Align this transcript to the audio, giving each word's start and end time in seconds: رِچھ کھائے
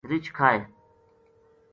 رِچھ 0.09 0.29
کھائے 0.37 0.59